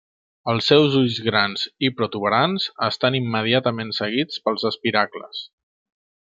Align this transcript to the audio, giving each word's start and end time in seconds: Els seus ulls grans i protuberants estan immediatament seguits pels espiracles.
Els 0.51 0.69
seus 0.71 0.95
ulls 1.01 1.17
grans 1.25 1.65
i 1.89 1.91
protuberants 1.99 2.65
estan 2.87 3.19
immediatament 3.21 3.93
seguits 3.99 4.41
pels 4.49 4.67
espiracles. 4.75 5.45